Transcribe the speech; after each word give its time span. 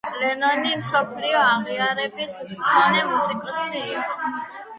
ლენონი 0.21 0.69
მსოფლიო 0.79 1.37
აღიარების 1.49 2.39
მქონე 2.55 3.05
მუსიკოსი 3.13 3.85
იყო. 3.93 4.35